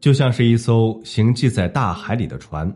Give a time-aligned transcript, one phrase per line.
[0.00, 2.72] 就像是一艘行迹在大海里的船，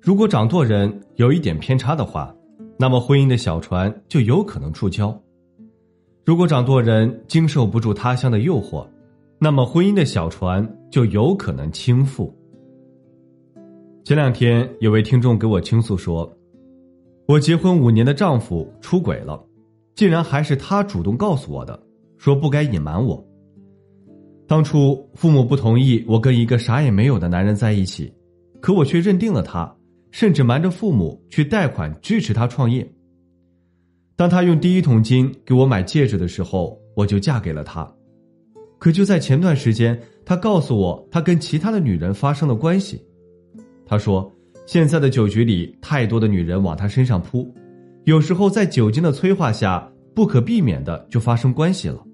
[0.00, 2.34] 如果掌舵人有一点偏差的话，
[2.78, 5.16] 那么婚姻的小船就有可能触礁；
[6.24, 8.86] 如果掌舵人经受不住他乡的诱惑，
[9.38, 12.30] 那么婚姻的小船就有可能倾覆。
[14.04, 16.30] 前两天有位听众给我倾诉说，
[17.26, 19.42] 我结婚五年的丈夫出轨了，
[19.94, 21.80] 竟然还是他主动告诉我的，
[22.18, 23.24] 说不该隐瞒我。
[24.52, 28.12] 当初父母不同意我跟一个啥也没有的男人在一起，
[28.60, 29.74] 可我却认定了他，
[30.10, 32.86] 甚至瞒着父母去贷款支持他创业。
[34.14, 37.90] 当他用第一桶金给我买戒指的时候，我就嫁给了他。
[38.78, 43.02] 可就在前段时间，他告诉我他跟其他的女人发生了关系。
[43.86, 44.30] 他说，
[44.66, 47.50] 现在的酒局里太多的女人往他身上扑，
[48.04, 52.04] 有时候在酒精的催化下，不可避免的就发生关系了。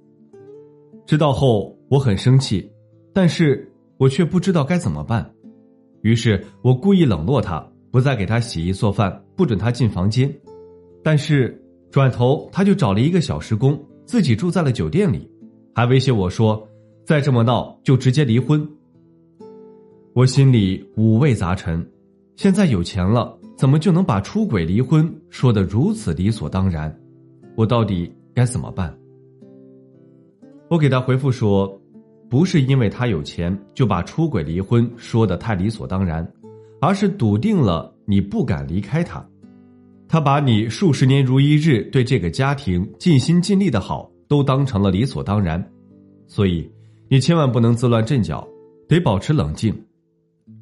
[1.04, 1.76] 知道后。
[1.88, 2.70] 我很生气，
[3.12, 5.28] 但是我却不知道该怎么办，
[6.02, 10.32] 于是我故意冷落他，不再给他洗衣做饭，不准他进房间。
[11.02, 11.58] 但是
[11.90, 15.30] 转头他就找了一个小时工，自己住在了酒店里，
[15.74, 16.68] 还威胁我说
[17.06, 18.68] ：“再这么闹就直接离婚。”
[20.12, 21.88] 我心里五味杂陈，
[22.34, 26.94] 现在有钱了，怎么就能把出轨离婚说得如此理所当然？
[27.54, 28.94] 我到底该怎么办？
[30.70, 31.80] 我给他回复说，
[32.28, 36.30] 不是因为他有钱就把出轨离婚说的太理所当然，
[36.78, 39.26] 而是笃定了你不敢离开他，
[40.06, 45.66] 他把你数十年如一日对这个家庭尽心尽力的好都当成了理所当然，
[46.26, 46.70] 所以
[47.08, 48.46] 你千万不能自乱阵脚，
[48.86, 49.74] 得保持冷静。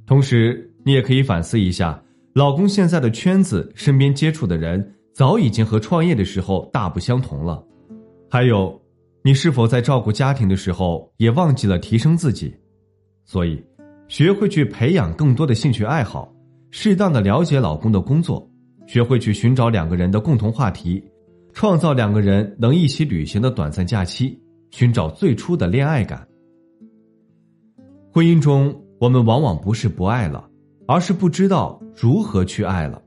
[0.06, 2.00] 同时，你也可以反思一下，
[2.32, 7.60] 老公现在的圈子、身边接触的人早已经和创业的时候大不相同了，
[8.30, 8.80] 还有。
[9.26, 12.54] 你是否在照顾家庭的时候也忘记了提升自己？
[13.24, 13.60] 所以，
[14.06, 16.32] 学会去培养更多的兴趣爱好，
[16.70, 18.48] 适当的了解老公的工作，
[18.86, 21.02] 学会去寻找两个人的共同话题，
[21.52, 26.24] 创造两个人能一起旅行的短暂假期，寻找最初的恋爱感。
[28.12, 30.48] 婚姻中，我们往往不是不爱了，
[30.86, 33.02] 而是不知道如何去爱了。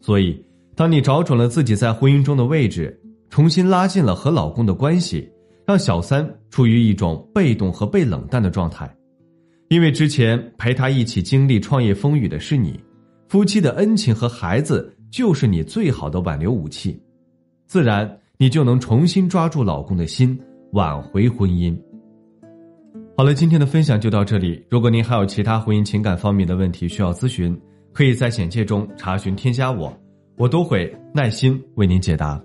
[0.00, 5.30] 所以，当你找准了自己在婚姻中的位置，重新拉近了和老公的关系。
[5.66, 8.88] 让小三处于一种被动和被冷淡的状态，
[9.68, 12.78] 因为之前陪他一起经历创业风雨的是你，
[13.28, 16.96] 夫妻的恩情和孩子就是你最好的挽留武器，
[17.66, 20.38] 自然你就能重新抓住老公的心，
[20.72, 21.76] 挽回婚姻。
[23.16, 24.64] 好了，今天的分享就到这里。
[24.70, 27.60] 如果您还有其他婚姻情感方面的问题需要咨询，
[27.92, 29.92] 可以在简介中查询添加我，
[30.36, 32.40] 我都会耐心为您解答。